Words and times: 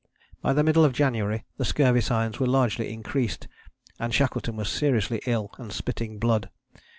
By 0.41 0.53
the 0.53 0.63
middle 0.63 0.83
of 0.83 0.93
January 0.93 1.45
the 1.57 1.63
scurvy 1.63 2.01
signs 2.01 2.39
were 2.39 2.47
largely 2.47 2.91
increased 2.91 3.47
and 3.99 4.11
Shackleton 4.11 4.55
was 4.55 4.67
seriously 4.67 5.21
ill 5.27 5.51
and 5.59 5.71
spitting 5.71 6.17
blood. 6.17 6.49